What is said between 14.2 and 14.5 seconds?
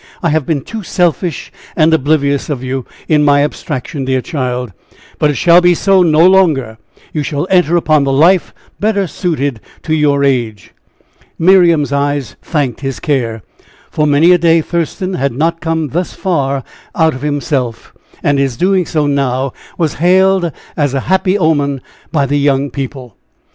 a